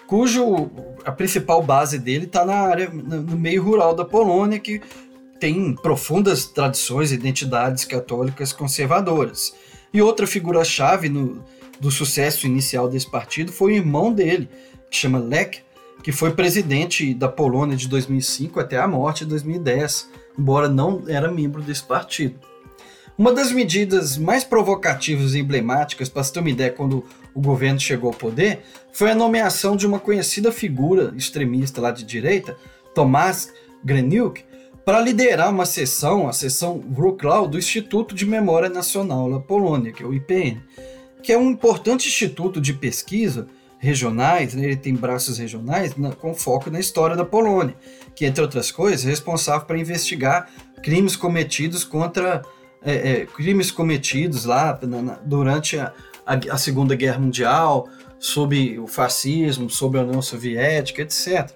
[0.06, 0.70] cujo
[1.04, 4.80] a principal base dele está na área, no meio rural da Polônia, que
[5.38, 9.54] tem profundas tradições e identidades católicas conservadoras.
[9.92, 14.48] E outra figura-chave do sucesso inicial desse partido foi o irmão dele,
[14.90, 15.65] que chama Lech,
[16.06, 21.32] que foi presidente da Polônia de 2005 até a morte de 2010, embora não era
[21.32, 22.38] membro desse partido.
[23.18, 27.80] Uma das medidas mais provocativas e emblemáticas, para se ter uma ideia, quando o governo
[27.80, 28.60] chegou ao poder,
[28.92, 32.56] foi a nomeação de uma conhecida figura extremista lá de direita,
[32.94, 33.52] Tomás
[33.84, 34.44] Greniuk,
[34.84, 40.04] para liderar uma sessão, a sessão Wrocław, do Instituto de Memória Nacional da Polônia, que
[40.04, 40.60] é o IPN,
[41.20, 43.48] que é um importante instituto de pesquisa
[43.86, 47.74] regionais, né, ele tem braços regionais na, com foco na história da Polônia,
[48.14, 50.48] que, entre outras coisas, é responsável para investigar
[50.82, 52.42] crimes cometidos contra
[52.82, 55.92] é, é, crimes cometidos lá na, na, durante a,
[56.26, 61.50] a, a, Segunda Guerra Mundial, sob o fascismo, sob a União Soviética, etc.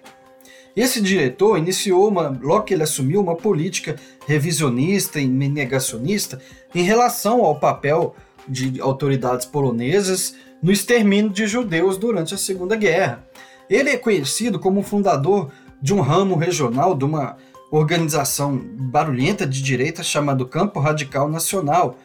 [0.74, 6.40] Esse diretor iniciou, uma, logo que ele assumiu, uma política revisionista e negacionista
[6.74, 8.14] em relação ao papel
[8.48, 13.24] de autoridades polonesas no extermínio de judeus durante a Segunda Guerra.
[13.68, 17.36] Ele é conhecido como fundador de um ramo regional de uma
[17.70, 21.96] organização barulhenta de direita chamado Campo Radical Nacional,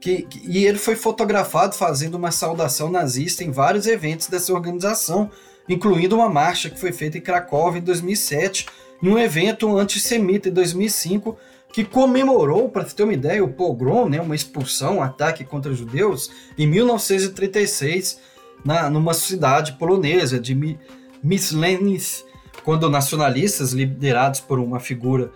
[0.00, 5.30] que, que, e ele foi fotografado fazendo uma saudação nazista em vários eventos dessa organização,
[5.68, 8.66] incluindo uma marcha que foi feita em Cracóvia em 2007
[9.02, 11.36] e um evento antissemita em 2005
[11.72, 16.30] que comemorou, para ter uma ideia, o pogrom, né, uma expulsão, um ataque contra judeus,
[16.58, 18.20] em 1936,
[18.64, 20.78] na, numa cidade polonesa de
[21.22, 22.24] Myslenis,
[22.64, 25.30] quando nacionalistas, liderados por uma figura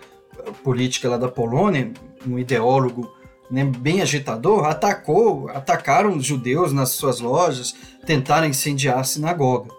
[0.63, 1.91] política lá da Polônia,
[2.27, 3.11] um ideólogo
[3.49, 7.73] né, bem agitador, atacou, atacaram os judeus nas suas lojas,
[8.05, 9.69] tentaram incendiar a sinagoga.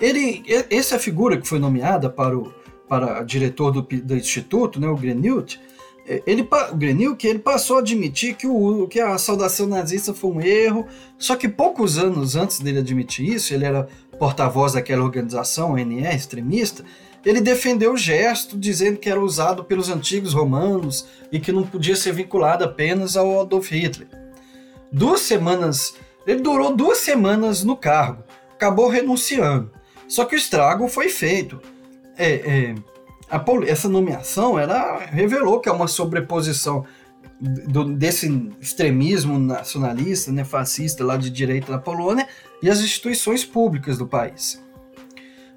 [0.00, 2.52] Ele, essa figura que foi nomeada para o
[2.88, 5.56] para diretor do, do instituto, né, o Grenilt,
[6.26, 10.40] ele, Grenil, que ele passou a admitir que, o, que a saudação nazista foi um
[10.40, 10.86] erro,
[11.18, 13.86] só que poucos anos antes dele admitir isso, ele era
[14.18, 16.84] porta-voz daquela organização, NR, extremista,
[17.24, 21.94] ele defendeu o gesto, dizendo que era usado pelos antigos romanos e que não podia
[21.94, 24.08] ser vinculado apenas ao Adolf Hitler.
[24.90, 25.94] Duas semanas,
[26.26, 28.22] ele durou duas semanas no cargo,
[28.54, 29.70] acabou renunciando.
[30.06, 31.60] Só que o estrago foi feito.
[32.16, 32.74] É, é,
[33.66, 36.84] essa nomeação ela revelou que é uma sobreposição
[37.40, 42.26] do, desse extremismo nacionalista, né, fascista lá de direita na Polônia
[42.62, 44.62] e as instituições públicas do país.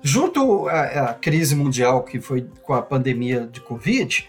[0.03, 4.27] Junto à, à crise mundial que foi com a pandemia de Covid,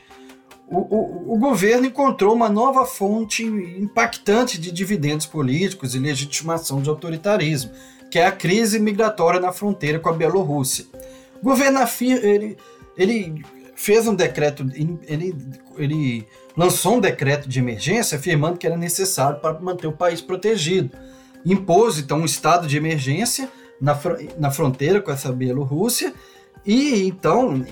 [0.68, 6.88] o, o, o, governo encontrou uma nova fonte impactante de dividendos políticos e legitimação de
[6.88, 7.72] autoritarismo,
[8.10, 10.86] que é a crise migratória na fronteira com a Bielorrússia.
[11.42, 12.56] O governo afirma, ele,
[12.96, 13.42] ele
[13.74, 14.64] fez um decreto,
[15.06, 15.34] ele,
[15.76, 16.26] ele
[16.56, 20.90] lançou um decreto de emergência afirmando que era necessário para manter o país protegido.
[21.44, 23.48] Impôs, então, um estado de emergência
[23.80, 23.98] na,
[24.38, 26.14] na fronteira com essa Bielorrússia
[26.64, 27.64] e, então,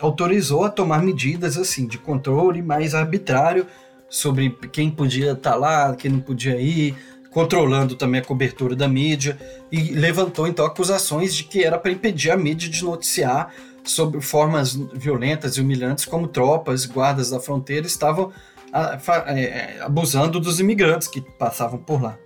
[0.00, 3.66] autorizou a tomar medidas, assim, de controle mais arbitrário
[4.08, 6.96] sobre quem podia estar lá, quem não podia ir,
[7.30, 9.38] controlando também a cobertura da mídia
[9.70, 13.54] e levantou, então, acusações de que era para impedir a mídia de noticiar
[13.84, 18.32] sobre formas violentas e humilhantes como tropas, guardas da fronteira estavam
[18.72, 22.16] é, abusando dos imigrantes que passavam por lá.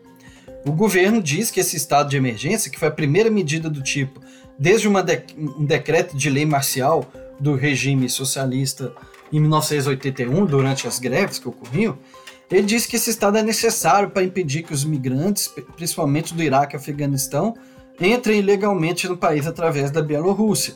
[0.64, 4.20] O governo diz que esse estado de emergência, que foi a primeira medida do tipo
[4.58, 4.92] desde de,
[5.38, 7.04] um decreto de lei marcial
[7.38, 8.92] do regime socialista
[9.32, 11.98] em 1981, durante as greves que ocorriam,
[12.50, 16.76] ele disse que esse estado é necessário para impedir que os migrantes, principalmente do Iraque
[16.76, 17.54] e Afeganistão,
[18.00, 20.74] entrem ilegalmente no país através da Bielorrússia.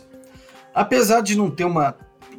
[0.75, 1.97] Apesar de não ter uma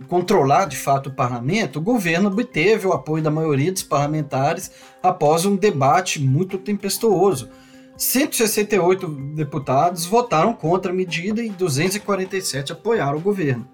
[0.07, 4.71] controlar de fato o parlamento, o governo obteve o apoio da maioria dos parlamentares
[5.01, 7.49] após um debate muito tempestuoso.
[7.97, 13.67] 168 deputados votaram contra a medida e 247 apoiaram o governo.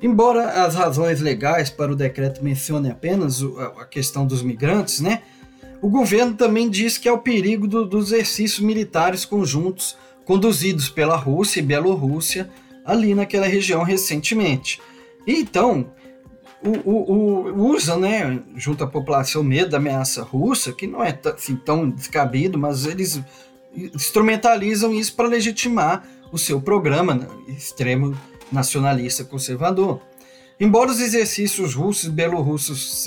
[0.00, 3.42] Embora as razões legais para o decreto mencionem apenas
[3.78, 5.22] a questão dos migrantes, né,
[5.80, 11.16] o governo também diz que há o perigo do, dos exercícios militares conjuntos conduzidos pela
[11.16, 12.50] Rússia e Bielorrússia
[12.88, 14.80] ali naquela região recentemente.
[15.26, 15.92] Então,
[16.64, 21.16] o, o, o, usa, né, junto à população, medo da ameaça russa, que não é
[21.26, 23.20] assim, tão descabido, mas eles
[23.76, 28.16] instrumentalizam isso para legitimar o seu programa né, extremo
[28.50, 30.00] nacionalista conservador.
[30.58, 33.04] Embora os exercícios russos e belorussos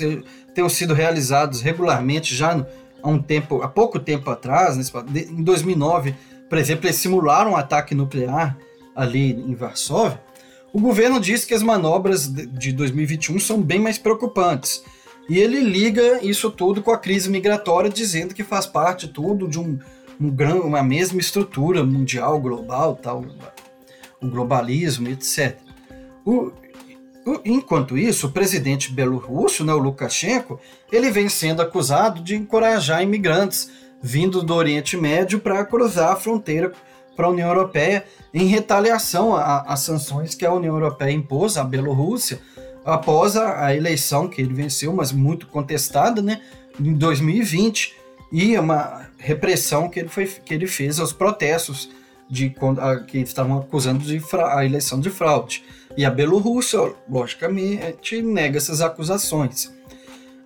[0.54, 2.64] tenham sido realizados regularmente já
[3.02, 4.76] há um tempo, há pouco tempo atrás,
[5.28, 6.14] em 2009,
[6.48, 8.56] por exemplo, eles simularam um ataque nuclear
[8.94, 10.20] ali em Varsóvia,
[10.72, 14.82] o governo diz que as manobras de 2021 são bem mais preocupantes.
[15.28, 19.58] E ele liga isso tudo com a crise migratória, dizendo que faz parte tudo de
[19.58, 19.78] um,
[20.20, 20.30] um
[20.64, 23.24] uma mesma estrutura mundial, global, tal,
[24.20, 25.58] o globalismo, etc.
[26.24, 26.52] O,
[27.26, 30.58] o, enquanto isso, o presidente belorrusso, né, o Lukashenko,
[30.90, 33.70] ele vem sendo acusado de encorajar imigrantes
[34.02, 36.72] vindo do Oriente Médio para cruzar a fronteira
[37.22, 38.04] para a União Europeia
[38.34, 42.40] em retaliação às sanções que a União Europeia impôs à Bielorrússia
[42.84, 46.40] após a, a, eleição que ele venceu, mas muito contestada, né,
[46.80, 47.94] em 2020,
[48.32, 51.90] e uma repressão que ele, foi, que ele fez aos protestos
[52.28, 55.62] de, a, que estavam acusando de fra, a eleição de fraude.
[55.96, 59.72] E a Bielorrússia, logicamente, nega essas acusações.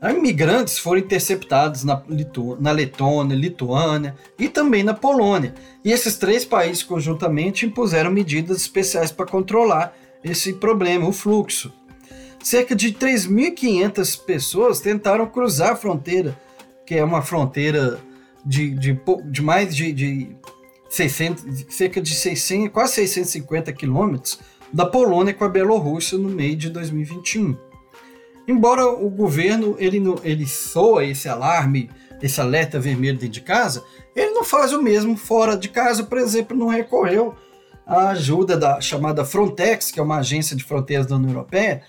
[0.03, 5.55] Imigrantes foram interceptados na, Litu na Letônia, Lituânia e também na Polônia.
[5.85, 11.73] E esses três países conjuntamente impuseram medidas especiais para controlar esse problema, o fluxo.
[12.43, 16.39] Cerca de 3.500 pessoas tentaram cruzar a fronteira,
[16.85, 17.99] que é uma fronteira
[18.45, 20.37] de, de, de mais de, de
[20.89, 24.39] 600, cerca de 600, quase 650 quilômetros
[24.73, 27.57] da Polônia com a Bielorrússia no meio de 2021.
[28.47, 31.91] Embora o governo ele, ele soa esse alarme,
[32.23, 33.83] esse alerta vermelho dentro de casa,
[34.15, 37.35] ele não faz o mesmo fora de casa, por exemplo, não recorreu
[37.87, 41.83] à ajuda da chamada Frontex, que é uma agência de fronteiras da União Europeia,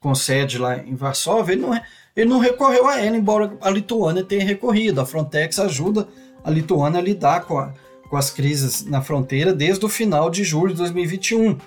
[0.00, 1.80] com sede lá em Varsóvia, ele não,
[2.16, 5.00] ele não recorreu a ela, embora a Lituânia tenha recorrido.
[5.00, 6.06] A Frontex ajuda
[6.44, 7.72] a Lituânia a lidar com, a,
[8.08, 11.58] com as crises na fronteira desde o final de julho de 2021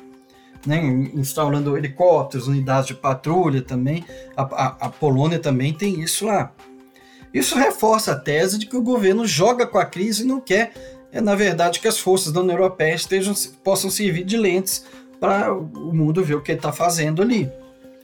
[0.66, 4.06] né, instalando helicópteros, unidades de patrulha também.
[4.36, 6.52] A, a, a, Polônia também tem isso lá.
[7.34, 10.74] Isso reforça a tese de que o governo joga com a crise e não quer,
[11.12, 13.34] é, na verdade, que as forças da União Europeia estejam,
[13.64, 14.86] possam servir de lentes
[15.20, 17.50] para o mundo ver o que está fazendo ali.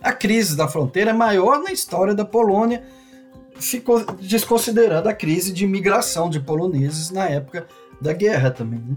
[0.01, 2.83] A crise da fronteira é maior na história da Polônia,
[3.59, 7.67] ficou desconsiderando a crise de imigração de poloneses na época
[7.99, 8.79] da guerra também.
[8.79, 8.95] Né?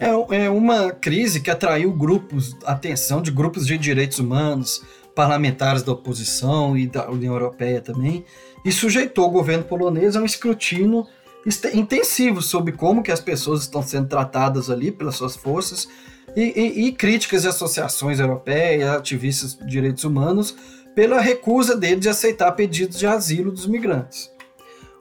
[0.00, 4.82] É, é uma crise que atraiu grupos, atenção de grupos de direitos humanos,
[5.14, 8.24] parlamentares da oposição e da União Europeia também,
[8.64, 11.06] e sujeitou o governo polonês a um escrutínio
[11.74, 15.86] intensivo sobre como que as pessoas estão sendo tratadas ali pelas suas forças
[16.34, 20.54] e, e, e críticas de associações europeias, ativistas de direitos humanos,
[20.94, 24.30] pela recusa dele de aceitar pedidos de asilo dos migrantes.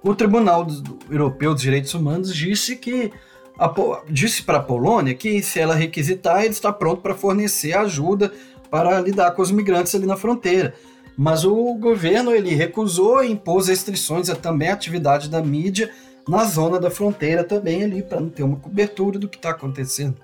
[0.04, 0.68] O Tribunal
[1.10, 3.12] Europeu dos Direitos Humanos disse que
[4.10, 8.32] disse para a Polônia que se ela requisitar, ele está pronto para fornecer ajuda
[8.70, 10.74] para lidar com os migrantes ali na fronteira.
[11.18, 15.92] Mas o governo ele recusou e impôs restrições a também a atividade da mídia
[16.28, 20.16] na zona da fronteira também ali para não ter uma cobertura do que está acontecendo.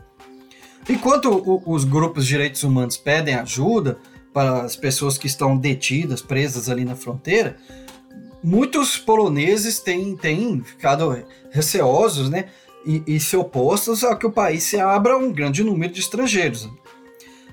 [0.87, 3.97] Enquanto o, os grupos de direitos humanos pedem ajuda
[4.31, 7.57] para as pessoas que estão detidas, presas ali na fronteira,
[8.43, 12.45] muitos poloneses têm, têm ficado receosos, né?
[12.85, 15.99] E, e se opostos a que o país se abra a um grande número de
[15.99, 16.69] estrangeiros.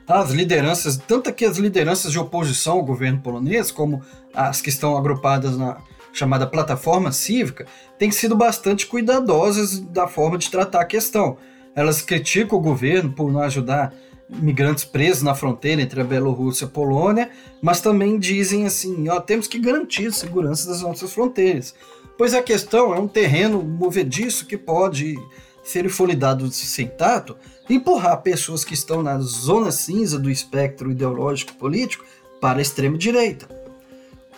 [0.06, 4.02] As lideranças, tanto que as lideranças de oposição ao governo polonês, como
[4.34, 5.78] as que estão agrupadas na
[6.12, 7.66] chamada plataforma cívica,
[7.98, 11.38] têm sido bastante cuidadosas da forma de tratar a questão.
[11.74, 13.94] Elas criticam o governo por não ajudar
[14.28, 17.30] migrantes presos na fronteira entre a Bielorrússia e a Polônia,
[17.62, 21.74] mas também dizem assim, ó, temos que garantir a segurança das nossas fronteiras
[22.22, 25.18] pois a questão é um terreno movediço que pode,
[25.64, 27.36] se ele for lidado sem tato,
[27.68, 32.04] empurrar pessoas que estão na zona cinza do espectro ideológico político
[32.40, 33.48] para a extrema-direita.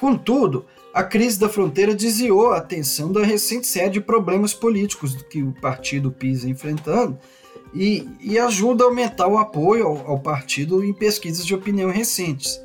[0.01, 0.65] Contudo,
[0.95, 5.53] a crise da fronteira desviou a atenção da recente série de problemas políticos que o
[5.53, 7.19] partido PIS enfrentando
[7.75, 12.59] e, e, ajuda a aumentar o apoio ao, ao partido em pesquisas de opinião recentes.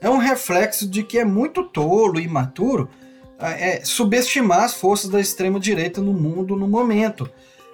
[0.00, 2.90] É um reflexo de que é muito tolo e imaturo
[3.38, 7.28] é, subestimar as forças da extrema-direita no mundo no momento,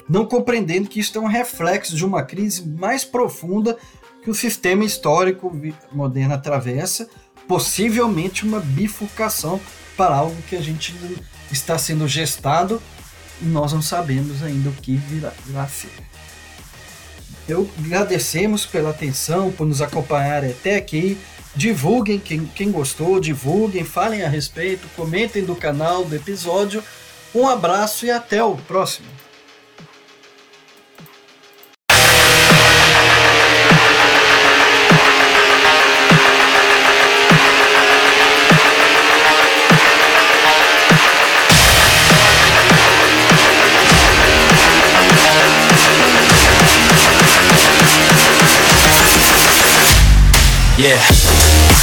[0.09, 3.77] não compreendendo que isso é um reflexo de uma crise mais profunda
[4.23, 5.53] que o sistema histórico
[5.93, 7.09] moderno atravessa,
[7.47, 9.61] possivelmente uma bifurcação
[9.97, 10.95] para algo que a gente
[11.51, 12.81] está sendo gestado
[13.41, 15.91] e nós não sabemos ainda o que virá, virá ser.
[17.49, 21.19] Eu agradecemos pela atenção, por nos acompanhar até aqui.
[21.55, 26.83] Divulguem quem, quem gostou, divulguem, falem a respeito, comentem do canal, do episódio.
[27.35, 29.07] Um abraço e até o próximo.
[50.79, 51.12] Yeah.